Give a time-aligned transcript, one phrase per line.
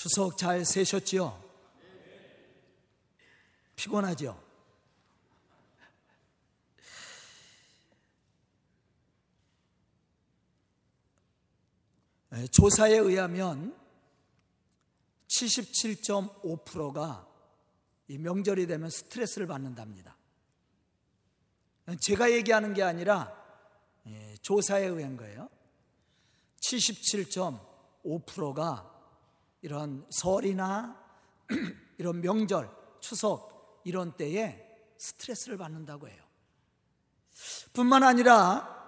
[0.00, 1.44] 추석 잘 세셨지요?
[3.76, 4.42] 피곤하죠?
[12.30, 13.78] 네, 조사에 의하면
[15.28, 17.28] 77.5%가
[18.08, 20.16] 이 명절이 되면 스트레스를 받는답니다.
[22.00, 23.36] 제가 얘기하는 게 아니라
[24.06, 25.50] 예, 조사에 의한 거예요.
[26.62, 28.89] 77.5%가
[29.62, 30.96] 이런 설이나
[31.98, 34.66] 이런 명절, 추석 이런 때에
[34.98, 36.22] 스트레스를 받는다고 해요.
[37.72, 38.78] 뿐만 아니라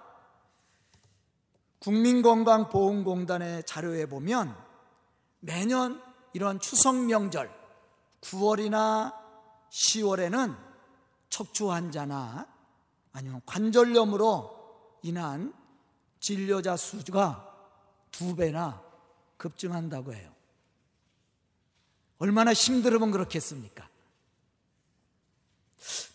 [1.79, 4.55] 국민건강보험공단의 자료에 보면
[5.39, 6.01] 매년
[6.33, 7.51] 이런 추석 명절
[8.21, 9.13] 9월이나
[9.69, 10.55] 10월에는
[11.29, 12.47] 척추 환자나
[13.11, 15.53] 아니면 관절염으로 인한
[16.19, 17.53] 진료자 수가
[18.11, 18.81] 두 배나
[19.37, 20.32] 급증한다고 해요.
[22.23, 23.85] 얼마나 힘들으면 그렇겠습니까?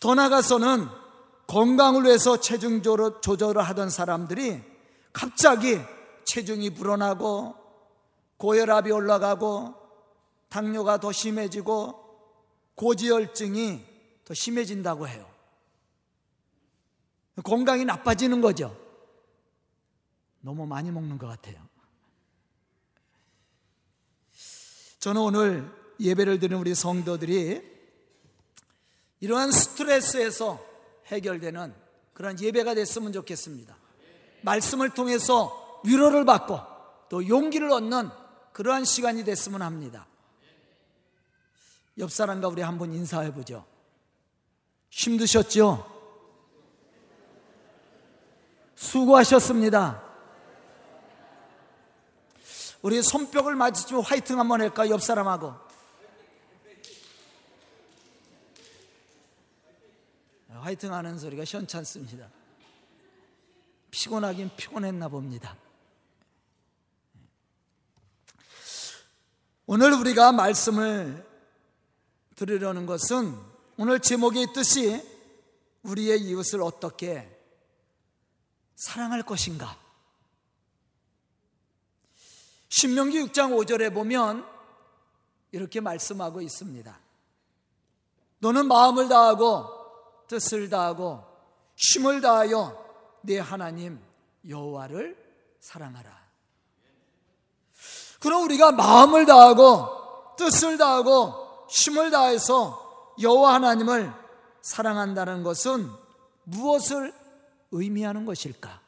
[0.00, 0.88] 더 나가서는
[1.48, 4.62] 건강을 위해서 체중 조절을 하던 사람들이
[5.12, 5.78] 갑자기
[6.24, 7.54] 체중이 불어나고
[8.38, 9.74] 고혈압이 올라가고
[10.48, 12.02] 당뇨가 더 심해지고
[12.74, 13.84] 고지혈증이
[14.24, 15.28] 더 심해진다고 해요.
[17.44, 18.74] 건강이 나빠지는 거죠.
[20.40, 21.68] 너무 많이 먹는 것 같아요.
[25.00, 27.62] 저는 오늘 예배를 드리는 우리 성도들이
[29.20, 30.64] 이러한 스트레스에서
[31.06, 31.74] 해결되는
[32.12, 33.76] 그런 예배가 됐으면 좋겠습니다.
[34.42, 36.60] 말씀을 통해서 위로를 받고
[37.08, 38.10] 또 용기를 얻는
[38.52, 40.06] 그러한 시간이 됐으면 합니다.
[41.98, 43.64] 옆 사람과 우리 한번 인사해 보죠.
[44.90, 45.98] 힘드셨죠?
[48.76, 50.02] 수고하셨습니다.
[52.80, 54.88] 우리 손뼉을 맞으시면 화이팅 한번 할까?
[54.88, 55.67] 옆 사람하고.
[60.60, 62.30] 화이팅 하는 소리가 현찮습니다.
[63.90, 65.56] 피곤하긴 피곤했나 봅니다.
[69.66, 71.26] 오늘 우리가 말씀을
[72.36, 73.38] 들으려는 것은
[73.76, 75.02] 오늘 제목에 있듯이
[75.82, 77.28] 우리의 이웃을 어떻게
[78.76, 79.78] 사랑할 것인가?
[82.68, 84.46] 신명기 6장 5절에 보면
[85.52, 86.98] 이렇게 말씀하고 있습니다.
[88.38, 89.77] 너는 마음을 다하고
[90.28, 91.24] 뜻을 다하고
[91.76, 92.86] 힘을 다하여
[93.22, 94.00] 내 하나님
[94.46, 95.16] 여호와를
[95.60, 96.16] 사랑하라.
[98.20, 104.12] 그럼 우리가 마음을 다하고 뜻을 다하고 힘을 다해서 여호와 하나님을
[104.62, 105.90] 사랑한다는 것은
[106.44, 107.12] 무엇을
[107.70, 108.80] 의미하는 것일까?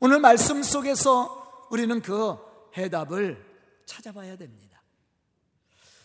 [0.00, 2.36] 오늘 말씀 속에서 우리는 그
[2.76, 3.44] 해답을
[3.86, 4.80] 찾아봐야 됩니다.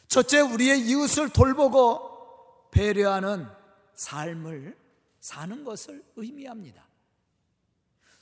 [0.08, 2.09] 첫째, 우리의 이웃을 돌보고
[2.72, 3.48] 배려하는
[3.96, 4.78] 삶을
[5.20, 6.88] 사는 것을 의미합니다.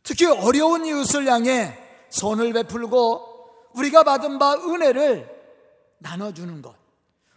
[0.04, 1.78] 특히 어려운 이웃을 향해
[2.10, 5.38] 손을 베풀고 우리가 받은 바 은혜를
[6.00, 6.76] 나눠주는 것.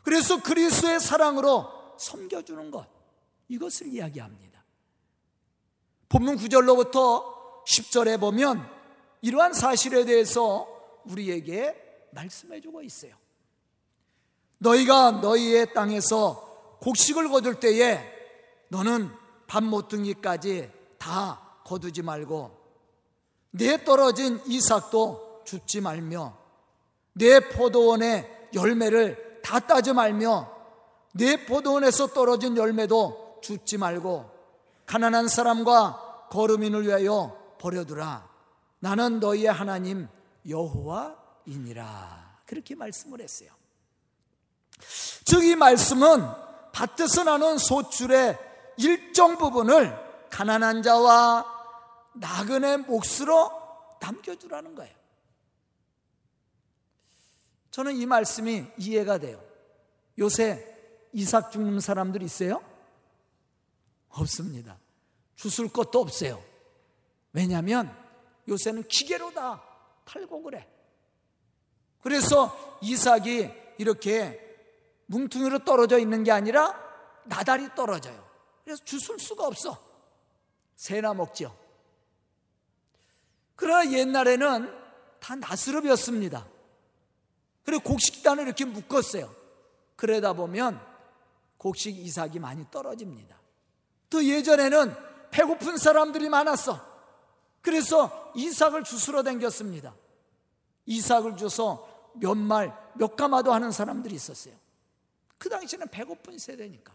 [0.02, 1.66] 그래서 그리스의 사랑으로
[1.98, 2.86] 섬겨주는 것.
[3.48, 4.64] 이것을 이야기합니다.
[6.08, 8.66] 본문 9절로부터 10절에 보면
[9.22, 10.66] 이러한 사실에 대해서
[11.04, 13.14] 우리에게 말씀해 주고 있어요.
[14.58, 16.49] 너희가 너희의 땅에서
[16.80, 18.00] 곡식을 거둘 때에
[18.68, 19.10] 너는
[19.46, 22.58] 밥 모퉁이까지 다 거두지 말고
[23.52, 26.36] 내 떨어진 이삭도 줍지 말며
[27.12, 30.50] 내 포도원의 열매를 다 따지 말며
[31.12, 34.30] 내 포도원에서 떨어진 열매도 줍지 말고
[34.86, 38.28] 가난한 사람과 거름인을 위하여 버려두라.
[38.78, 40.08] 나는 너희의 하나님
[40.48, 42.38] 여호와이니라.
[42.46, 43.50] 그렇게 말씀을 했어요.
[45.24, 48.38] 즉 이 말씀은 밭에서 나는 소출의
[48.76, 51.44] 일정 부분을 가난한 자와
[52.14, 53.50] 나그네 몫으로
[54.00, 54.94] 남겨주라는 거예요.
[57.70, 59.42] 저는 이 말씀이 이해가 돼요.
[60.18, 60.66] 요새
[61.12, 62.62] 이삭 죽는 사람들 있어요?
[64.10, 64.78] 없습니다.
[65.36, 66.42] 주술 것도 없어요.
[67.32, 67.96] 왜냐하면
[68.48, 69.62] 요새는 기계로 다
[70.04, 70.68] 팔고 그래.
[72.02, 74.49] 그래서 이삭이 이렇게
[75.10, 76.72] 뭉퉁이로 떨어져 있는 게 아니라
[77.24, 78.24] 나달이 떨어져요.
[78.64, 79.76] 그래서 주술 수가 없어.
[80.76, 81.56] 새나 먹죠.
[83.56, 84.72] 그러나 옛날에는
[85.18, 86.46] 다 나스럽이었습니다.
[87.64, 89.34] 그리고 곡식단을 이렇게 묶었어요.
[89.96, 90.80] 그러다 보면
[91.58, 93.38] 곡식 이삭이 많이 떨어집니다.
[94.08, 94.94] 또 예전에는
[95.32, 96.80] 배고픈 사람들이 많았어.
[97.60, 99.94] 그래서 이삭을 주스러 댕겼습니다.
[100.86, 104.54] 이삭을 줘서 몇 말, 몇 가마도 하는 사람들이 있었어요.
[105.40, 106.94] 그 당시에는 배고픈 세대니까.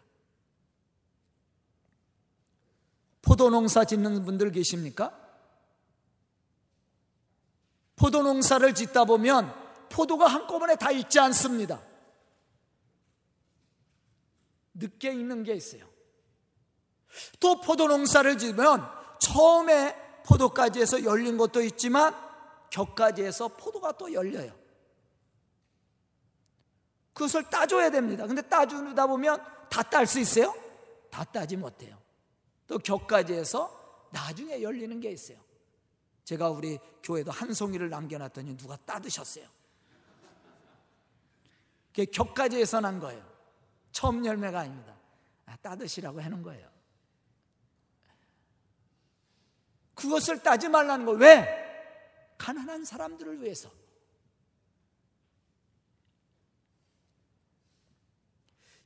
[3.24, 5.20] 포도 농사 짓는 분들 계십니까?
[7.96, 9.52] 포도 농사를 짓다 보면
[9.90, 11.82] 포도가 한꺼번에 다 익지 않습니다.
[14.76, 15.90] 늦게 익는 게 있어요.
[17.40, 18.88] 또 포도 농사를 지으면
[19.20, 22.16] 처음에 포도까지 해서 열린 것도 있지만
[22.70, 24.65] 격까지 해서 포도가 또 열려요.
[27.16, 28.28] 그것을 따줘야 됩니다.
[28.28, 30.54] 근데 따주다 보면 다 딸 수 있어요?
[31.10, 31.98] 다 따지 못해요.
[32.68, 35.38] 또 격까지 해서 나중에 열리는 게 있어요.
[36.26, 39.48] 제가 우리 교회도 한 송이를 남겨놨더니 누가 따드셨어요.
[41.88, 43.26] 그게 격까지 해서 난 거예요.
[43.94, 44.94] 처음 열매가 아닙니다.
[45.46, 46.70] 아, 따드시라고 하는 거예요.
[49.94, 51.64] 그것을 따지 말라는 거 왜?
[52.38, 53.70] 가난한 사람들을 위해서.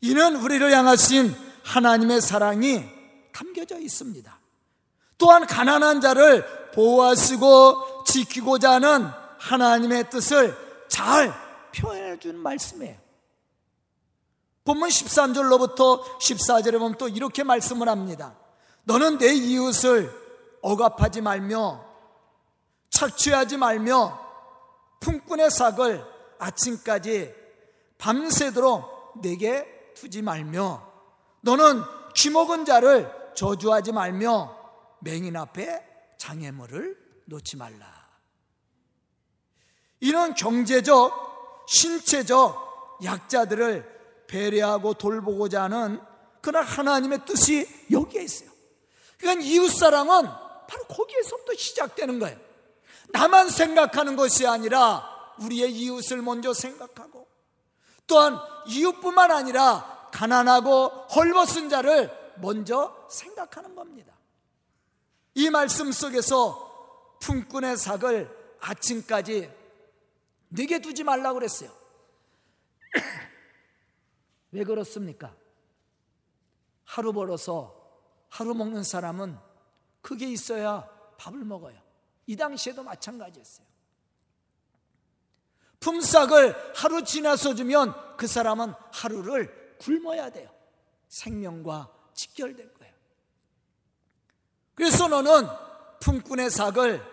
[0.02, 2.84] 이는 우리를 향하신 하나님의 사랑이
[3.34, 4.40] 담겨져 있습니다.
[5.18, 9.10] 또한 가난한 자를 보호하시고 지키고자 하는
[9.40, 10.56] 하나님의 뜻을
[10.88, 11.34] 잘
[11.76, 12.98] 표현해 준 말씀이에요.
[14.64, 18.36] 본문 13절로부터 14절에 보면 또 이렇게 말씀을 합니다.
[18.84, 20.12] 너는 내 이웃을
[20.62, 21.86] 억압하지 말며
[22.90, 24.20] 착취하지 말며
[25.00, 26.06] 품꾼의 삭을
[26.38, 27.34] 아침까지
[27.98, 30.90] 밤새도록 내게 두지 말며
[31.42, 31.84] 너는
[32.16, 34.58] 귀먹은 자를 저주하지 말며
[35.02, 35.86] 맹인 앞에
[36.18, 37.88] 장애물을 놓지 말라.
[40.00, 46.02] 이런 경제적, 신체적 약자들을 배려하고 돌보고자 하는
[46.42, 48.50] 그런 하나님의 뜻이 여기에 있어요.
[49.18, 50.24] 그러니까 이웃사랑은
[50.68, 52.38] 바로 거기에서부터 시작되는 거예요.
[53.10, 57.28] 나만 생각하는 것이 아니라 우리의 이웃을 먼저 생각하고
[58.10, 64.14] 또한 이웃뿐만 아니라 가난하고 헐벗은 자를 먼저 생각하는 겁니다.
[65.36, 69.52] 이 말씀 속에서 품꾼의 삭을 아침까지
[70.50, 71.72] 내게 두지 말라고 그랬어요.
[74.52, 75.36] 왜 그렇습니까?
[76.86, 77.76] 하루 벌어서
[78.30, 79.38] 하루 먹는 사람은
[80.02, 81.80] 그게 있어야 밥을 먹어요.
[82.26, 83.68] 이 당시에도 마찬가지였어요.
[85.80, 90.50] 품삯을 하루 지나서 주면 그 사람은 하루를 굶어야 돼요.
[91.08, 92.94] 생명과 직결된 거예요.
[94.76, 95.48] 그래서 너는
[96.00, 97.04] 품꾼의 삭을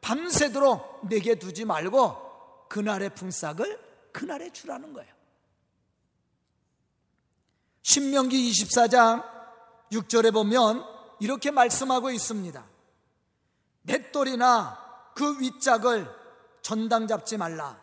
[0.00, 5.12] 밤새도록 내게 두지 말고 그날의 품삯을 그날에 주라는 거예요.
[7.82, 9.24] 신명기 24장
[9.92, 10.84] 6절에 보면
[11.20, 12.66] 이렇게 말씀하고 있습니다.
[13.82, 16.08] 맷돌이나 그 윗짝을
[16.60, 17.80] 전당 잡지 말라.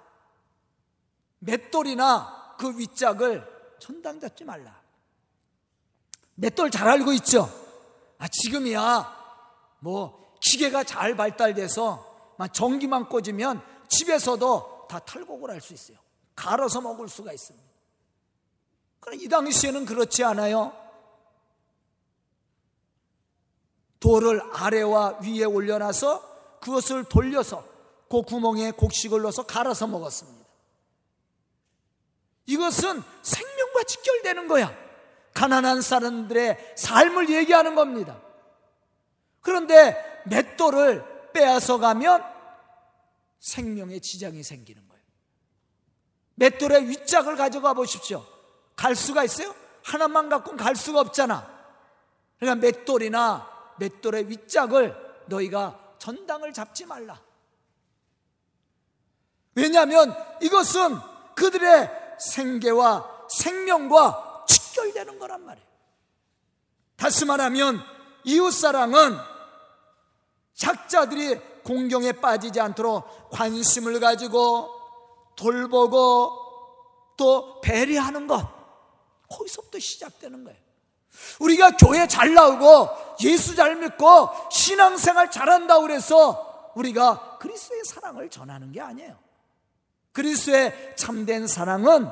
[1.40, 4.82] 맷돌이나 그 윗짝을 전당 잡지 말라.
[6.36, 7.50] 맷돌 잘 알고 있죠?
[8.18, 9.16] 아, 지금이야,
[9.80, 15.98] 뭐, 기계가 잘 발달돼서 전기만 꽂으면 집에서도 다 탈곡을 할 수 있어요.
[16.36, 17.66] 갈아서 먹을 수가 있습니다.
[19.00, 20.74] 그러나 이 당시에는 그렇지 않아요.
[24.00, 27.66] 돌을 아래와 위에 올려놔서 그것을 돌려서
[28.10, 30.46] 그 구멍에 곡식을 넣어서 갈아서 먹었습니다.
[32.48, 34.74] 이것은 생 명과 직결되는 거야.
[35.34, 38.22] 가난한 사람들의 삶을 얘기하는 겁니다.
[39.42, 42.24] 그런데 맷돌을 빼앗아 가면
[43.40, 45.04] 생명에 지장이 생기는 거예요.
[46.36, 48.26] 맷돌의 윗짝을 가져가 보십시오.
[48.76, 49.54] 갈 수가 있어요?
[49.84, 51.54] 하나만 갖고는 갈 수가 없잖아.
[52.40, 57.22] 그러니까 맷돌이나 맷돌의 윗짝을 너희가 전당을 잡지 말라.
[59.54, 60.98] 왜냐하면 이것은
[61.36, 61.90] 그들의
[62.20, 65.68] 생계와 생명과 직결되는 거란 말이에요.
[66.96, 67.82] 다시 말하면
[68.24, 69.18] 이웃사랑은
[70.54, 74.70] 작자들이 공경에 빠지지 않도록 관심을 가지고
[75.36, 76.32] 돌보고
[77.18, 78.48] 또 배려하는 것
[79.30, 80.60] 거기서부터 시작되는 거예요.
[81.40, 82.90] 우리가 교회 잘 나오고
[83.24, 89.18] 예수 잘 믿고 신앙생활 잘한다고 그래서 우리가 그리스도의 사랑을 전하는 게 아니에요.
[90.12, 92.10] 그리스도의 참된 사랑은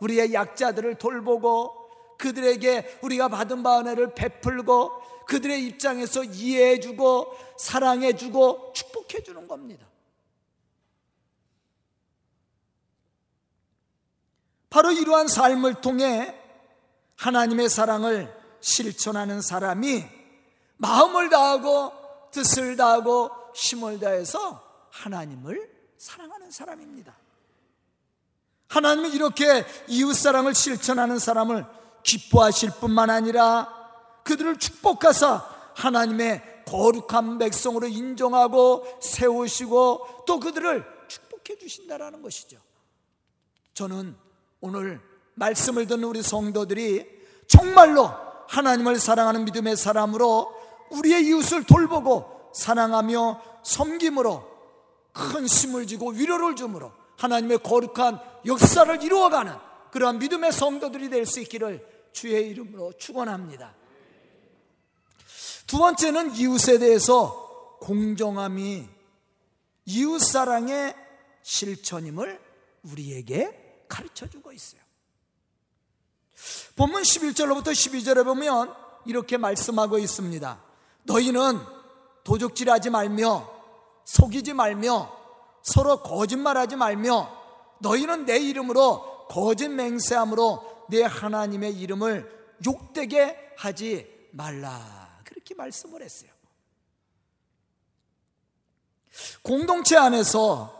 [0.00, 1.80] 우리의 약자들을 돌보고
[2.18, 9.86] 그들에게 우리가 받은 바 은혜를 베풀고 그들의 입장에서 이해해주고 사랑해주고 축복해주는 겁니다.
[14.68, 16.34] 바로 이러한 삶을 통해
[17.16, 20.04] 하나님의 사랑을 실천하는 사람이
[20.76, 21.92] 마음을 다하고
[22.30, 27.19] 뜻을 다하고 힘을 다해서 하나님을 사랑하는 사람입니다.
[28.70, 31.66] 하나님은 이렇게 이웃사랑을 실천하는 사람을
[32.04, 33.68] 기뻐하실 뿐만 아니라
[34.22, 42.58] 그들을 축복하사 하나님의 거룩한 백성으로 인정하고 세우시고 또 그들을 축복해 주신다라는 것이죠.
[43.74, 44.16] 저는
[44.60, 45.00] 오늘
[45.34, 47.06] 말씀을 듣는 우리 성도들이
[47.48, 48.12] 정말로
[48.48, 50.54] 하나님을 사랑하는 믿음의 사람으로
[50.90, 54.48] 우리의 이웃을 돌보고 사랑하며 섬김으로
[55.12, 59.54] 큰 힘을 지고 위로를 주므로 하나님의 거룩한 역사를 이루어가는
[59.92, 63.74] 그러한 믿음의 성도들이 될 수 있기를 주의 이름으로 축원합니다.
[65.66, 68.88] 두 번째는 이웃에 대해서 공정함이
[69.84, 70.94] 이웃 사랑의
[71.42, 72.40] 실천임을
[72.84, 74.80] 우리에게 가르쳐 주고 있어요.
[76.76, 78.74] 본문 11절로부터 12절에 보면
[79.04, 80.62] 이렇게 말씀하고 있습니다.
[81.04, 81.60] 너희는
[82.24, 83.48] 도적질하지 말며
[84.04, 85.19] 속이지 말며
[85.62, 87.40] 서로 거짓말하지 말며
[87.80, 95.20] 너희는 내 이름으로 거짓 맹세함으로 내 하나님의 이름을 욕되게 하지 말라.
[95.24, 96.30] 그렇게 말씀을 했어요.
[99.42, 100.78] 공동체 안에서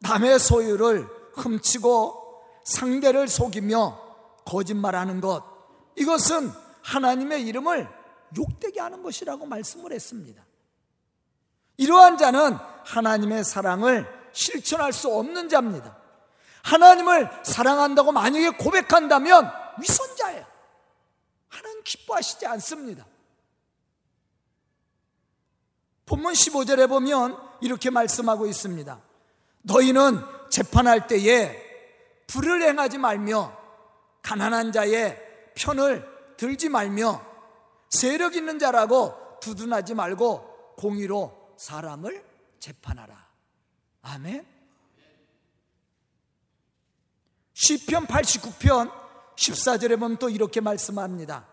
[0.00, 4.00] 남의 소유를 훔치고 상대를 속이며
[4.44, 5.42] 거짓말하는 것
[5.96, 6.50] 이것은
[6.82, 7.88] 하나님의 이름을
[8.36, 10.43] 욕되게 하는 것이라고 말씀을 했습니다.
[11.76, 15.96] 이러한 자는 하나님의 사랑을 실천할 수 없는 자입니다.
[16.62, 19.50] 하나님을 사랑한다고 만약에 고백한다면
[19.80, 20.44] 위선자예요.
[21.48, 23.06] 하나님 기뻐하시지 않습니다.
[26.06, 29.00] 본문 15절에 보면 이렇게 말씀하고 있습니다.
[29.62, 31.62] 너희는 재판할 때에
[32.26, 33.56] 불을 행하지 말며
[34.22, 35.18] 가난한 자의
[35.54, 37.24] 편을 들지 말며
[37.90, 42.24] 세력 있는 자라고 두둔하지 말고 공의로 사람을
[42.60, 43.28] 재판하라.
[44.02, 44.46] 아멘.
[47.54, 48.92] 시편 89편
[49.36, 51.46] 14절에 보면 또 이렇게 말씀합니다.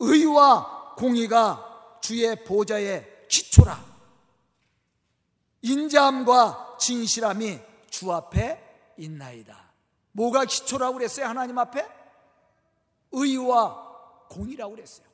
[0.00, 3.84] 의와 공의가 주의 보좌의 기초라.
[5.62, 7.60] 인자함과 진실함이
[7.90, 9.72] 주 앞에 있나이다.
[10.12, 11.26] 뭐가 기초라고 그랬어요?
[11.26, 11.86] 하나님 앞에?
[13.12, 15.07] 의와 공의라고 그랬어요.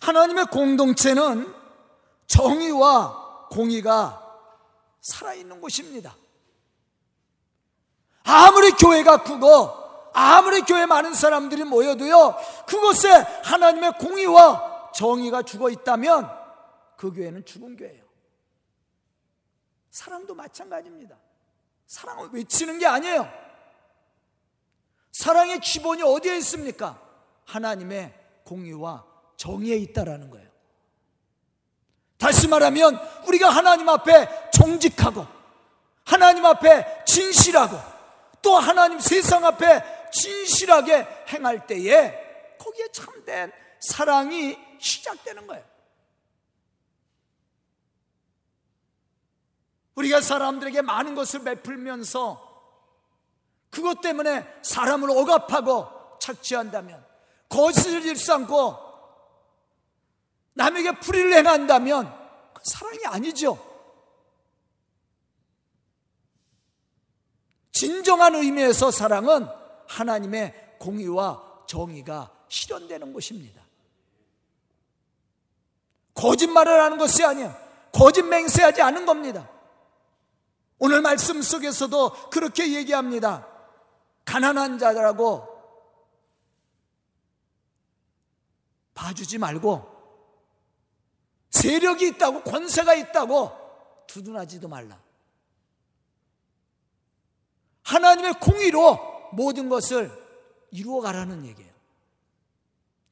[0.00, 1.54] 하나님의 공동체는
[2.26, 4.16] 정의와 공의가
[5.00, 6.16] 살아있는 곳입니다.
[8.24, 9.80] 아무리 교회가 크고
[10.12, 13.08] 아무리 교회 많은 사람들이 모여도요, 그곳에
[13.44, 16.30] 하나님의 공의와 정의가 죽어 있다면
[16.96, 18.04] 그 교회는 죽은 교회예요.
[19.90, 21.16] 사랑도 마찬가지입니다.
[21.86, 23.28] 사랑을 외치는 게 아니에요.
[25.12, 27.00] 사랑의 기본이 어디에 있습니까?
[27.46, 28.14] 하나님의
[28.44, 29.09] 공의와
[29.40, 30.46] 정의에 있다라는 거예요.
[32.18, 35.26] 다시 말하면 우리가 하나님 앞에 정직하고
[36.04, 37.78] 하나님 앞에 진실하고
[38.42, 45.64] 또 하나님 세상 앞에 진실하게 행할 때에 거기에 참된 사랑이 시작되는 거예요.
[49.94, 52.46] 우리가 사람들에게 많은 것을 베풀면서
[53.70, 57.02] 그것 때문에 사람을 억압하고 착취한다면
[57.48, 58.89] 거짓을 일삼고
[60.54, 62.12] 남에게 불의를 행한다면
[62.52, 63.58] 그 사랑이 아니죠.
[67.72, 69.46] 진정한 의미에서 사랑은
[69.86, 73.62] 하나님의 공의와 정의가 실현되는 것입니다.
[76.14, 77.56] 거짓말을 하는 것이 아니야.
[77.92, 79.48] 거짓 맹세하지 않은 겁니다.
[80.78, 83.46] 오늘 말씀 속에서도 그렇게 얘기합니다.
[84.24, 85.48] 가난한 자라고
[88.94, 89.89] 봐주지 말고
[91.50, 93.52] 세력이 있다고 권세가 있다고
[94.06, 94.98] 두둔하지도 말라.
[97.82, 100.10] 하나님의 공의로 모든 것을
[100.70, 101.70] 이루어 가라는 얘기예요.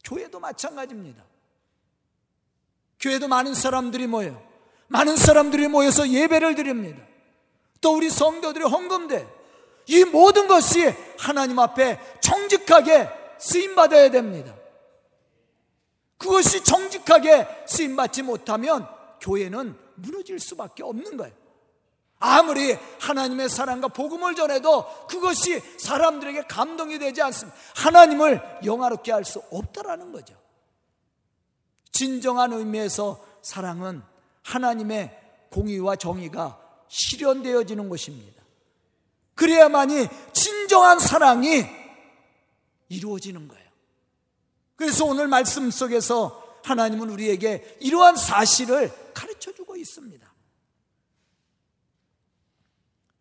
[0.05, 1.23] 교회도 마찬가지입니다.
[3.01, 4.41] 교회도 많은 사람들이 모여
[4.89, 7.05] 많은 사람들이 모여서 예배를 드립니다.
[7.81, 9.29] 또 우리 성도들이 헌금돼
[9.87, 14.55] 이 모든 것이 하나님 앞에 정직하게 쓰임 받아야 됩니다.
[16.19, 18.87] 그것이 정직하게 쓰임 받지 못하면
[19.21, 21.35] 교회는 무너질 수밖에 없는 거예요.
[22.21, 27.57] 아무리 하나님의 사랑과 복음을 전해도 그것이 사람들에게 감동이 되지 않습니다.
[27.77, 30.35] 하나님을 영화롭게 할 수 없다라는 거죠.
[31.93, 34.03] 진정한 의미에서 사랑은
[34.43, 35.17] 하나님의
[35.51, 38.43] 공의와 정의가 실현되어지는 것입니다.
[39.35, 41.65] 그래야만이 진정한 사랑이
[42.89, 43.68] 이루어지는 거예요.
[44.79, 50.33] 그래서 오늘 말씀 속에서 하나님은 우리에게 이러한 사실을 가르쳐 주고 있습니다.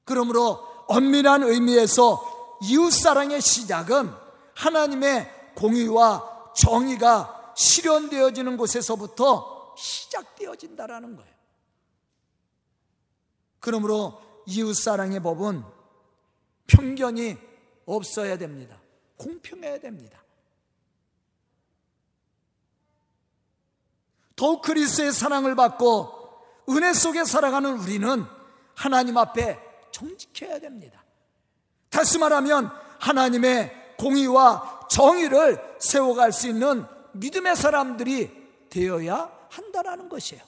[0.03, 4.13] 그러므로 엄밀한 의미에서 이웃사랑의 시작은
[4.53, 11.33] 하나님의 공의와 정의가 실현되어지는 곳에서부터 시작되어진다라는 거예요.
[13.59, 15.63] 그러므로 이웃사랑의 법은
[16.67, 17.35] 편견이
[17.87, 18.79] 없어야 됩니다.
[19.17, 20.21] 공평해야 됩니다.
[24.37, 26.13] 더욱 그리스의 사랑을 받고
[26.69, 28.23] 은혜 속에 살아가는 우리는
[28.75, 29.59] 하나님 앞에
[29.91, 31.03] 정직해야 됩니다.
[31.89, 38.31] 다시 말하면 하나님의 공의와 정의를 세워갈 수 있는 믿음의 사람들이
[38.69, 40.43] 되어야 한다라는 것이에요.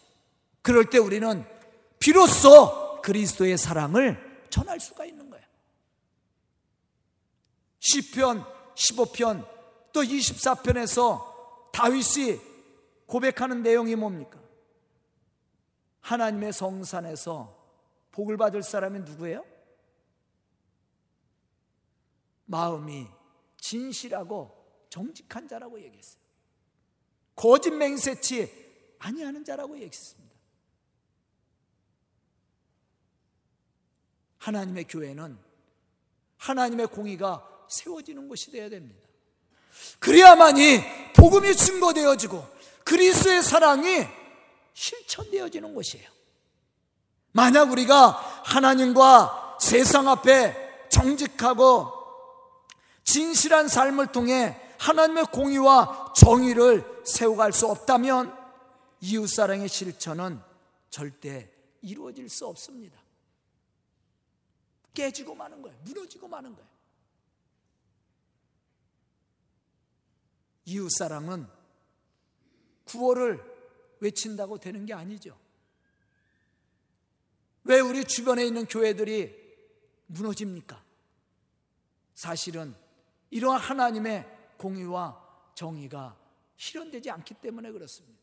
[0.61, 1.43] 그럴 때 우리는
[1.97, 5.45] 비로소 그리스도의 사랑을 전할 수가 있는 거예요.
[7.79, 9.47] 시편 15편
[9.93, 12.48] 또 24편에서 다윗이
[13.09, 14.39] 고백하는 내용이 뭡니까?
[16.01, 17.57] 하나님의 성산에서
[18.11, 19.43] 복을 받을 사람이 누구예요?
[22.45, 23.07] 마음이
[23.57, 24.55] 진실하고
[24.89, 26.21] 정직한 자라고 얘기했어요.
[27.35, 30.35] 거짓 맹세치 아니하는 자라고 얘기했습니다.
[34.37, 35.37] 하나님의 교회는
[36.37, 39.07] 하나님의 공의가 세워지는 곳이 되어야 됩니다.
[39.99, 44.07] 그래야만이 복음이 증거되어지고 그리스의 사랑이
[44.73, 46.09] 실천되어지는 곳이에요.
[47.31, 48.09] 만약 우리가
[48.43, 51.93] 하나님과 세상 앞에 정직하고
[53.03, 58.35] 진실한 삶을 통해 하나님의 공의와 정의를 세워갈 수 없다면
[59.01, 60.41] 이웃사랑의 실천은
[60.89, 62.97] 절대 이루어질 수 없습니다.
[64.95, 65.77] 깨지고 마는 거예요.
[65.83, 66.69] 무너지고 마는 거예요.
[70.65, 71.58] 이웃사랑은
[72.89, 73.39] 구호를
[73.99, 75.37] 외친다고 되는 게 아니죠.
[77.63, 79.35] 왜 우리 주변에 있는 교회들이
[80.07, 80.83] 무너집니까?
[82.15, 82.75] 사실은
[83.29, 84.25] 이러한 하나님의
[84.57, 85.21] 공의와
[85.53, 86.17] 정의가
[86.57, 88.19] 실현되지 않기 때문에 그렇습니다.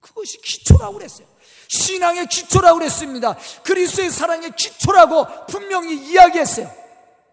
[0.00, 1.28] 그것이 기초라고 그랬어요.
[1.68, 3.36] 신앙의 기초라고 그랬습니다.
[3.64, 6.70] 그리스의 사랑의 기초라고 분명히 이야기했어요.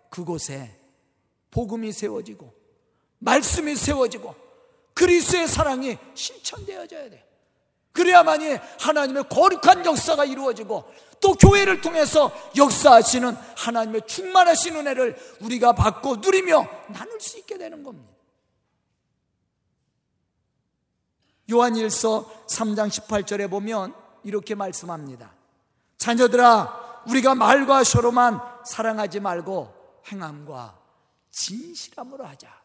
[0.09, 0.79] 그곳에
[1.51, 2.58] 복음이 세워지고
[3.19, 4.35] 말씀이 세워지고
[4.93, 7.23] 그리스의 사랑이 실천되어져야 돼요.
[7.91, 16.67] 그래야만이 하나님의 거룩한 역사가 이루어지고 또 교회를 통해서 역사하시는 하나님의 충만하신 은혜를 우리가 받고 누리며
[16.89, 18.09] 나눌 수 있게 되는 겁니다.
[21.51, 25.33] 요한일서 3장 18절에 보면 이렇게 말씀합니다.
[25.97, 29.73] 자녀들아, 우리가 말과 쇼로만 사랑하지 말고
[30.11, 30.79] 행함과
[31.31, 32.59] 진실함으로 하자.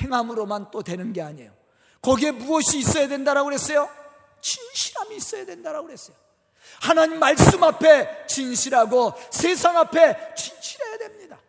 [0.00, 1.52] 행함으로만 또 되는 게 아니에요.
[2.02, 3.88] 거기에 무엇이 있어야 된다라고 그랬어요?
[4.40, 6.16] 진실함이 있어야 된다라고 그랬어요.
[6.80, 11.40] 하나님 말씀 앞에 진실하고 세상 앞에 진실해야 됩니다.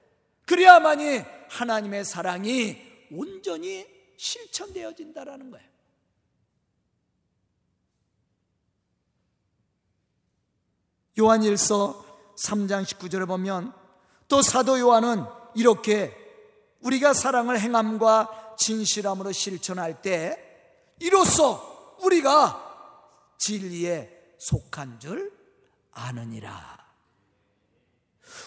[0.46, 2.82] 그래야만이 하나님의 사랑이
[3.12, 3.86] 온전히
[4.18, 5.68] 실천되어진다라는 거예요.
[11.20, 12.06] 요한일서
[12.38, 13.74] 3장 19절에 보면
[14.28, 16.27] 또 사도 요한은 이렇게
[16.82, 20.38] 우리가 사랑을 행함과 진실함으로 실천할 때
[21.00, 22.64] 이로써 우리가
[23.38, 25.32] 진리에 속한 줄
[25.92, 26.78] 아느니라.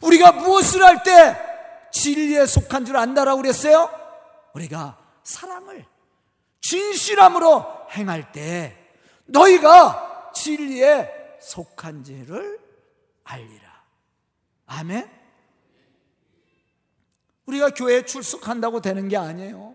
[0.03, 1.37] 우리가 무엇을 할 때
[1.93, 3.91] 진리에 속한 줄 안다라고 그랬어요?
[4.55, 5.85] 우리가 사랑을
[6.61, 8.77] 진실함으로 행할 때
[9.27, 12.61] 너희가 진리에 속한 줄을
[13.25, 13.85] 알리라.
[14.67, 15.20] 아멘.
[17.51, 19.75] 우리가 교회에 출석한다고 되는 게 아니에요.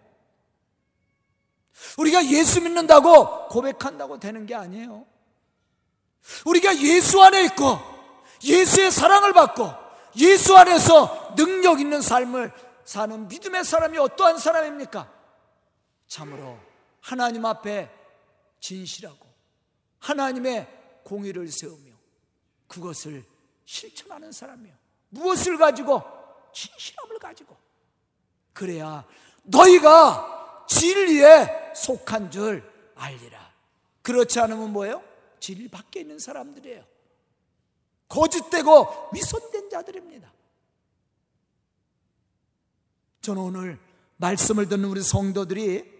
[1.97, 5.05] 우리가 예수 믿는다고 고백한다고 되는 게 아니에요.
[6.45, 7.77] 우리가 예수 안에 있고
[8.43, 9.69] 예수의 사랑을 받고
[10.17, 12.51] 예수 안에서 능력 있는 삶을
[12.85, 15.11] 사는 믿음의 사람이 어떠한 사람입니까?
[16.07, 16.57] 참으로
[17.01, 17.91] 하나님 앞에
[18.59, 19.25] 진실하고
[19.99, 20.67] 하나님의
[21.03, 21.91] 공의를 세우며
[22.67, 23.25] 그것을
[23.65, 24.73] 실천하는 사람이요.
[25.09, 26.01] 무엇을 가지고?
[26.53, 27.64] 진실함을 가지고.
[28.55, 29.03] 그래야
[29.43, 32.63] 너희가 진리에 속한 줄
[32.95, 33.37] 알리라.
[34.01, 35.03] 그렇지 않으면 뭐예요?
[35.39, 36.83] 진리 밖에 있는 사람들이에요.
[38.07, 40.31] 거짓되고 위선된 자들입니다.
[43.21, 43.79] 저는 오늘
[44.17, 45.93] 말씀을 듣는 우리 성도들이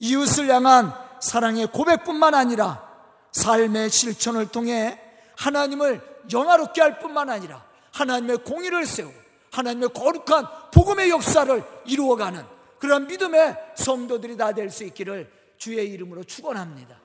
[0.00, 2.86] 이웃을 향한 사랑의 고백뿐만 아니라
[3.32, 5.00] 삶의 실천을 통해
[5.36, 9.14] 하나님을 영화롭게 할 뿐만 아니라 하나님의 공의를 세우고
[9.52, 12.44] 하나님의 거룩한 복음의 역사를 이루어가는
[12.78, 17.00] 그런 믿음의 성도들이 다 될 수 있기를 주의 이름으로 축원합니다.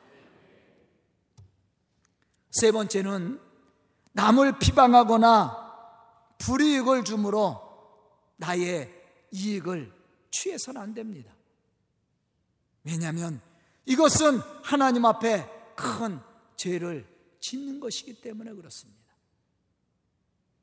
[2.52, 3.40] 세 번째는
[4.12, 5.64] 남을 비방하거나
[6.38, 7.62] 불이익을 주므로
[8.38, 8.94] 나의
[9.32, 9.92] 이익을
[10.32, 11.34] 취해서는 안 됩니다.
[12.84, 13.42] 왜냐하면
[13.86, 16.20] 이것은 하나님 앞에 큰
[16.58, 17.08] 죄를
[17.40, 19.02] 짓는 것이기 때문에 그렇습니다.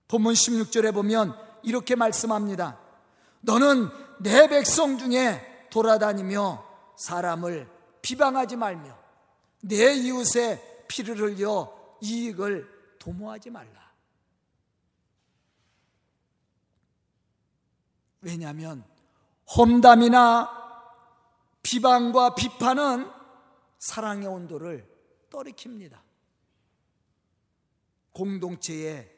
[0.06, 2.78] 본문 16절에 보면 이렇게 말씀합니다.
[3.40, 3.88] 너는
[4.20, 7.68] 내 백성 중에 돌아다니며 사람을
[8.02, 8.98] 비방하지 말며
[9.62, 13.90] 내 이웃의 피를 흘려 이익을 도모하지 말라.
[18.22, 18.84] 왜냐하면
[19.56, 20.60] 험담이나
[21.62, 23.10] 비방과 비판은
[23.78, 24.86] 사랑의 온도를
[25.30, 25.98] 떨이킵니다.
[28.12, 29.10] 공동체의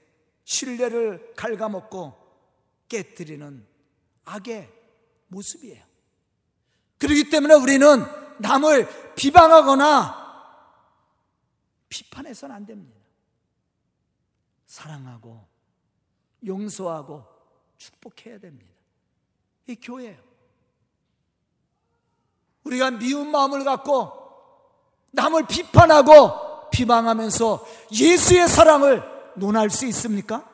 [0.45, 2.15] 신뢰를 갉아먹고
[2.89, 3.72] 깨뜨리는
[4.25, 4.71] 악의
[5.29, 5.83] 모습이에요.
[6.99, 8.05] 그렇기 때문에 우리는
[8.39, 10.23] 남을 비방하거나
[11.89, 12.99] 비판해서는 안 됩니다.
[14.67, 15.47] 사랑하고
[16.47, 17.25] 용서하고
[17.77, 18.73] 축복해야 됩니다.
[19.67, 20.23] 이 교회예요.
[22.65, 24.13] 우리가 미운 마음을 갖고
[25.11, 29.03] 남을 비판하고 비방하면서 예수의 사랑을
[29.35, 30.49] 논할 수 있습니까?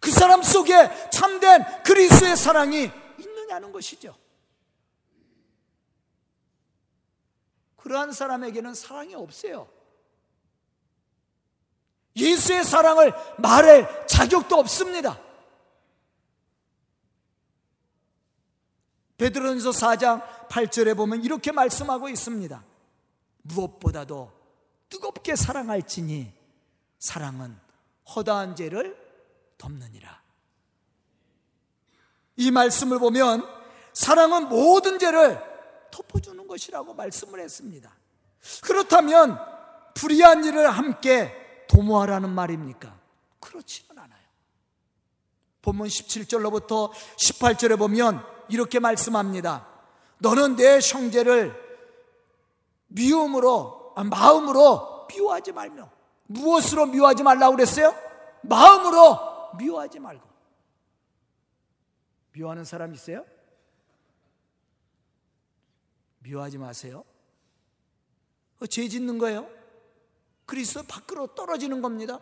[0.00, 4.16] 그 사람 속에 참된 그리스의 사랑이 있느냐는 것이죠.
[7.76, 9.68] 그러한 사람에게는 사랑이 없어요.
[12.16, 15.20] 예수의 사랑을 말할 자격도 없습니다.
[19.18, 22.64] 베드로전서 4장 8절에 보면 이렇게 말씀하고 있습니다.
[23.42, 24.32] 무엇보다도
[24.88, 26.32] 뜨겁게 사랑할지니
[26.98, 27.58] 사랑은
[28.14, 29.05] 허다한 죄를
[29.58, 30.22] 덮느니라.
[32.36, 33.46] 이 말씀을 보면
[33.92, 35.40] 사랑은 모든 죄를
[35.90, 37.90] 덮어주는 것이라고 말씀을 했습니다.
[38.62, 39.38] 그렇다면
[39.94, 41.32] 불의한 일을 함께
[41.68, 42.94] 도모하라는 말입니까?
[43.40, 44.20] 그렇지는 않아요.
[45.62, 49.66] 본문 17절로부터 18절에 보면 이렇게 말씀합니다.
[50.18, 51.64] 너는 내 형제를
[52.88, 55.90] 미움으로, 아, 마음으로 미워하지 말며
[56.26, 57.94] 무엇으로 미워하지 말라고 그랬어요?
[58.42, 60.28] 마음으로 미워하지 말고.
[62.32, 63.24] 미워하는 사람 있어요?
[66.20, 67.04] 미워하지 마세요.
[68.68, 69.48] 죄 짓는 거예요.
[70.44, 72.20] 그리스도 밖으로 떨어지는 겁니다.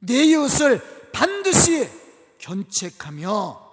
[0.00, 1.88] 내 이웃을 반드시
[2.38, 3.68] 견책하며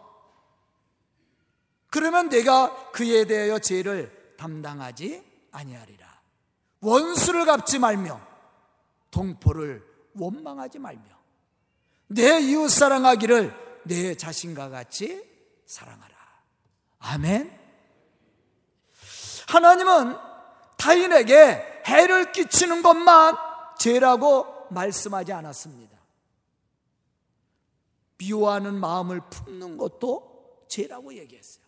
[1.89, 6.21] 그러면 내가 그에 대하여 죄를 담당하지 아니하리라.
[6.81, 8.19] 원수를 갚지 말며
[9.11, 11.03] 동포를 원망하지 말며
[12.07, 15.23] 내 이웃 사랑하기를 내 자신과 같이
[15.65, 16.15] 사랑하라.
[16.99, 17.59] 아멘.
[19.47, 20.17] 하나님은
[20.77, 23.35] 타인에게 해를 끼치는 것만
[23.79, 25.95] 죄라고 말씀하지 않았습니다.
[28.17, 31.65] 미워하는 마음을 품는 것도 죄라고 얘기했어요.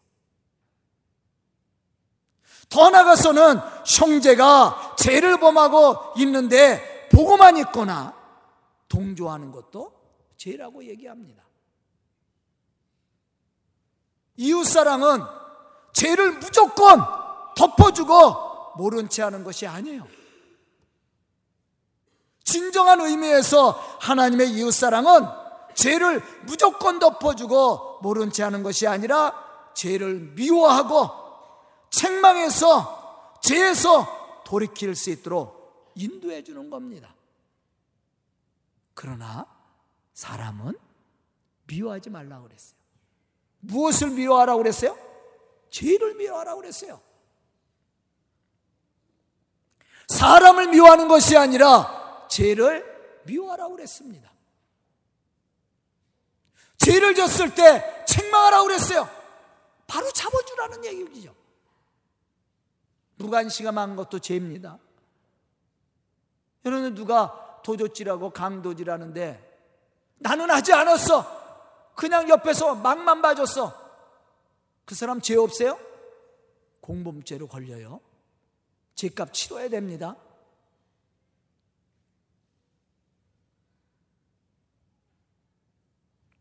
[2.70, 8.17] 더 나가서는 형제가 죄를 범하고 있는데 보고만 있거나
[8.90, 9.94] 동조하는 것도
[10.38, 11.44] 죄라고 얘기합니다.
[14.38, 15.22] 이웃사랑은
[15.94, 17.02] 죄를 무조건
[17.56, 20.08] 덮어주고 모른 채 하는 것이 아니에요.
[22.44, 25.26] 진정한 의미에서 하나님의 이웃사랑은
[25.74, 29.34] 죄를 무조건 덮어주고 모른 채 하는 것이 아니라
[29.74, 31.10] 죄를 미워하고
[31.90, 37.17] 책망해서 죄에서 돌이킬 수 있도록 인도해 주는 겁니다.
[38.98, 39.46] 그러나
[40.16, 40.76] 사람은
[41.68, 42.80] 미워하지 말라고 그랬어요.
[43.60, 44.98] 무엇을 미워하라고 그랬어요?
[45.70, 47.00] 죄를 미워하라고 그랬어요.
[50.08, 54.32] 사람을 미워하는 것이 아니라 죄를 미워하라고 그랬습니다.
[56.80, 59.08] 죄를 졌을 때 책망하라고 그랬어요.
[59.86, 61.36] 바로 잡아주라는 얘기죠.
[63.18, 64.80] 무관심한 것도 죄입니다.
[66.66, 69.48] 여러분 누가 도적질하고 강도질하는데
[70.20, 71.92] 나는 하지 않았어.
[71.96, 73.74] 그냥 옆에서 막만 봐줬어.
[74.86, 75.78] 그 사람 죄 없어요?
[76.82, 78.00] 공범죄로 걸려요.
[78.96, 80.16] 죄값 치러야 됩니다.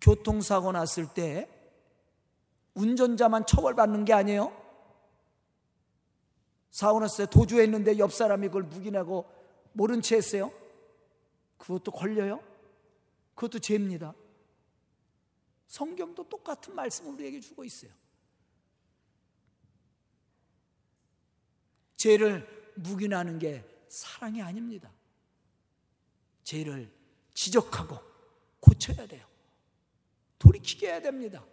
[0.00, 1.48] 교통사고 났을 때
[2.74, 4.52] 운전자만 처벌받는 게 아니에요.
[6.70, 9.26] 사고 났을 때 도주해 있는데 옆 사람이 그걸 묵인하고
[9.72, 10.52] 모른 채 했어요.
[11.66, 12.40] 그것도 걸려요?
[13.35, 14.14] 그것도 죄입니다.
[15.66, 17.90] 성경도 똑같은 말씀을 우리에게 주고 있어요.
[21.96, 24.92] 죄를 묵인하는 게 사랑이 아닙니다.
[26.44, 26.88] 죄를
[27.35, 27.98] 지적하고
[28.61, 29.26] 고쳐야 돼요.
[30.38, 31.44] 돌이키게 해야 됩니다.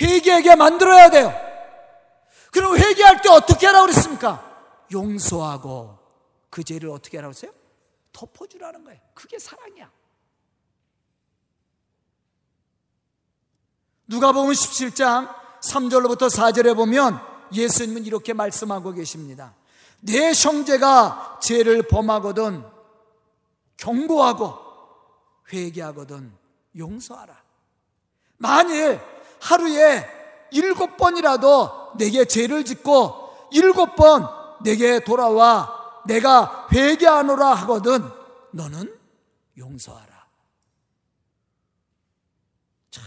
[0.00, 1.32] 회개하게 만들어야 돼요.
[2.52, 4.86] 그럼 회개할 때 어떻게 하라고 그랬습니까?
[4.92, 5.98] 용서하고
[6.50, 7.59] 그 죄를 어떻게 하라고 했어요?
[8.12, 9.00] 덮어주라는 거예요.
[9.14, 9.90] 그게 사랑이야.
[14.06, 17.20] 누가 보면 17장 3절로부터 4절에 보면
[17.52, 19.54] 예수님은 이렇게 말씀하고 계십니다.
[20.00, 22.64] 내 형제가 죄를 범하거든
[23.76, 24.58] 경고하고
[25.52, 26.32] 회개하거든
[26.76, 27.40] 용서하라.
[28.38, 29.00] 만일
[29.40, 30.06] 하루에
[30.50, 34.26] 일곱 번이라도 내게 죄를 짓고 일곱 번
[34.62, 38.02] 내게 돌아와 내가 회개하노라 하거든
[38.52, 38.98] 너는
[39.56, 40.28] 용서하라.
[42.90, 43.04] 참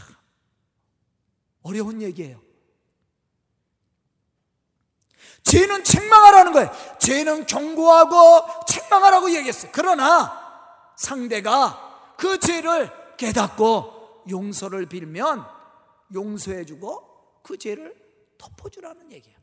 [1.64, 2.42] 어려운 얘기예요.
[5.44, 6.72] 죄는 책망하라는 거예요.
[7.00, 9.72] 죄는 경고하고 책망하라고 얘기했어요.
[9.74, 15.46] 그러나 상대가 그 죄를 깨닫고 용서를 빌면
[16.14, 17.96] 용서해주고 그 죄를
[18.38, 19.38] 덮어주라는 얘기예요.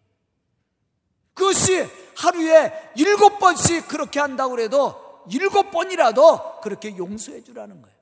[1.34, 1.88] 그것이
[2.20, 7.96] 하루에 일곱 번씩 그렇게 한다고 해도 일곱 번이라도 그렇게 용서해 주라는 거예요.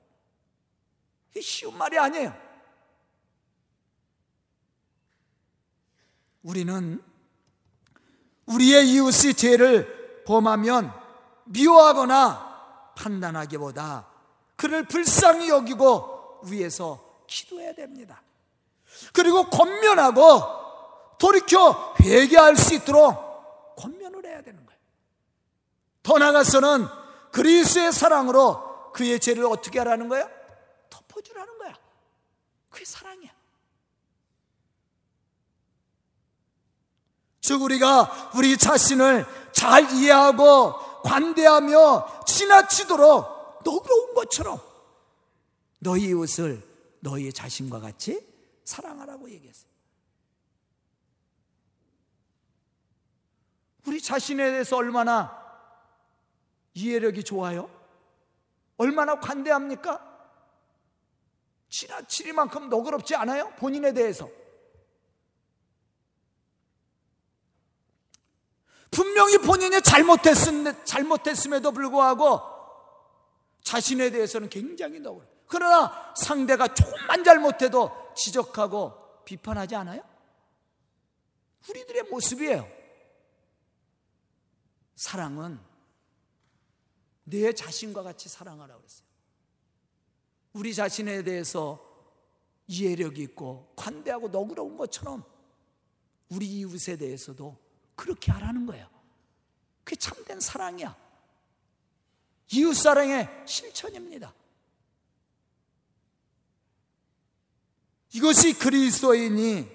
[1.40, 2.34] 쉬운 말이 아니에요.
[6.42, 7.02] 우리는
[8.46, 10.92] 우리의 이웃이 죄를 범하면
[11.44, 14.08] 미워하거나 판단하기보다
[14.56, 18.22] 그를 불쌍히 여기고 위에서 기도해야 됩니다.
[19.12, 20.22] 그리고 권면하고
[21.18, 23.27] 돌이켜 회개할 수 있도록
[24.28, 24.80] 해야 되는 거예요.
[26.02, 26.86] 더 나아가서는
[27.32, 30.28] 그리스의 사랑으로 그의 죄를 어떻게 하라는 거예요?
[30.90, 31.74] 덮어주라는 거야.
[32.70, 33.30] 그게 사랑이야.
[37.40, 44.60] 즉 우리가 우리 자신을 잘 이해하고 관대하며 지나치도록 너그러운 것처럼
[45.78, 46.62] 너희 이웃을
[47.00, 48.20] 너희 자신과 같이
[48.64, 49.70] 사랑하라고 얘기했어요.
[53.86, 55.36] 우리 자신에 대해서 얼마나
[56.74, 57.70] 이해력이 좋아요?
[58.76, 60.04] 얼마나 관대합니까?
[61.68, 63.50] 지나치리만큼 너그럽지 않아요?
[63.56, 64.28] 본인에 대해서.
[68.90, 72.40] 분명히 본인이 잘못했음, 잘못했음에도 불구하고
[73.62, 80.02] 자신에 대해서는 굉장히 너그러 그러나 상대가 조금만 잘못해도 지적하고 비판하지 않아요?
[81.68, 82.77] 우리들의 모습이에요.
[84.98, 85.60] 사랑은
[87.22, 89.06] 내 자신과 같이 사랑하라고 그랬어요.
[90.54, 91.84] 우리 자신에 대해서
[92.66, 95.24] 이해력이 있고 관대하고 너그러운 것처럼
[96.30, 97.56] 우리 이웃에 대해서도
[97.94, 98.90] 그렇게 하라는 거예요.
[99.84, 100.96] 그게 참된 사랑이야.
[102.54, 104.34] 이웃 사랑의 실천입니다.
[108.14, 109.70] 이것이 그리스도인이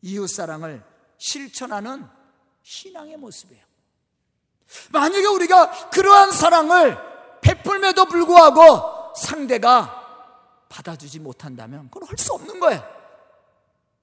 [0.00, 0.82] 이웃 사랑을
[1.18, 2.08] 실천하는
[2.62, 3.75] 신앙의 모습이에요.
[4.90, 6.96] 만약에 우리가 그러한 사랑을
[7.40, 10.02] 베풀매도 불구하고 상대가
[10.68, 12.82] 받아주지 못한다면 그건 할 수 없는 거예요.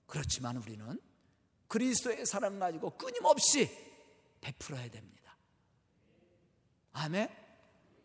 [0.08, 1.00] 그렇지만 우리는
[1.68, 3.70] 그리스도의 사랑 가지고 끊임없이
[4.42, 5.36] 베풀어야 됩니다.
[6.94, 7.30] 아멘.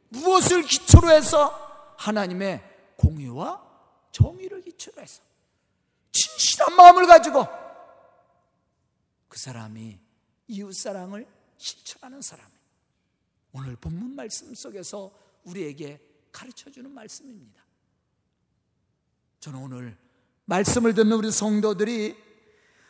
[0.09, 2.63] 무엇을 기초로 해서 하나님의
[2.97, 3.63] 공의와
[4.11, 5.23] 정의를 기초로 해서
[6.13, 7.47] 진실한 마음을 가지고
[9.29, 10.01] 그 사람이
[10.49, 11.27] 이웃 사랑을
[11.59, 12.59] 실천하는 사람이에요.
[13.53, 15.13] 오늘 본문 말씀 속에서
[15.45, 16.01] 우리에게
[16.33, 17.63] 가르쳐 주는 말씀입니다.
[19.41, 19.97] 저는 오늘
[20.45, 22.17] 말씀을 듣는 우리 성도들이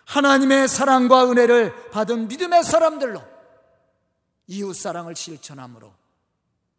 [0.05, 3.23] 하나님의 사랑과 은혜를 받은 믿음의 사람들로
[4.47, 5.95] 이웃 사랑을 실천함으로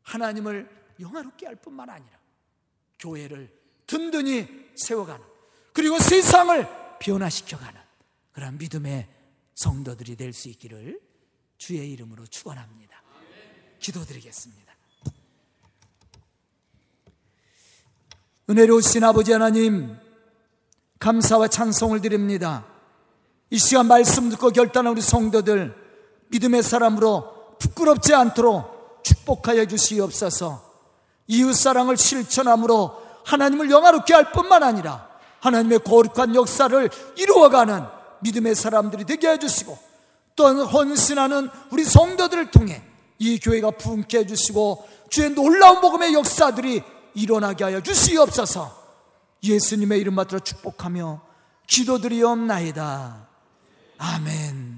[0.02, 2.18] 하나님을 영화롭게 할 뿐만 아니라
[2.98, 5.26] 교회를 든든히 세워가는
[5.74, 7.80] 그리고 세상을 변화시켜가는
[8.32, 9.08] 그런 믿음의
[9.56, 11.00] 성도들이 될 수 있기를
[11.60, 13.04] 주의 이름으로 축원합니다.
[13.80, 14.74] 기도드리겠습니다.
[18.50, 19.96] 은혜로우신 아버지 하나님
[20.98, 22.66] 감사와 찬송을 드립니다.
[23.52, 25.76] 이 시간 말씀 듣고 결단한 우리 성도들
[26.30, 30.68] 믿음의 사람으로 부끄럽지 않도록 축복하여 주시옵소서.
[31.28, 35.10] 이웃 사랑을 실천함으로 하나님을 영화롭게 할 뿐만 아니라
[35.42, 37.84] 하나님의 거룩한 역사를 이루어가는
[38.22, 39.89] 믿음의 사람들이 되게 해주시고
[40.40, 42.82] 또한 헌신하는 우리 성도들을 통해
[43.18, 46.82] 이 교회가 부흥케 해주시고 주의 놀라운 복음의 역사들이
[47.14, 48.74] 일어나게 하여 주시옵소서
[49.44, 51.22] 예수님의 이름 받들어 축복하며
[51.68, 53.28] 기도드리옵나이다.
[53.98, 54.69] 아멘.